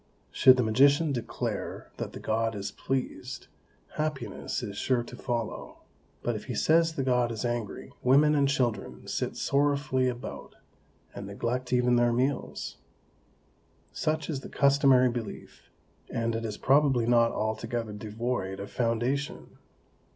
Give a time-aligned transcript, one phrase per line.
[0.31, 3.45] Should the magician declare that the God is pleased,
[3.97, 5.83] happiness is sure to follow;
[6.23, 10.55] but if he says the God is angry, women and children sit sorrowfully about,
[11.13, 12.77] and neglect even their meals.
[13.91, 15.69] Such is the customary belief,
[16.09, 19.59] and it is probably not altogether devoid of foundation.